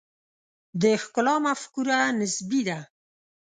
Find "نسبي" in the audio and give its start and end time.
2.19-2.61